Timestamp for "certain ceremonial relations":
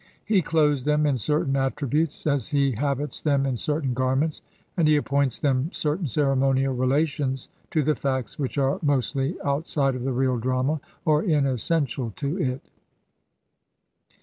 5.71-7.49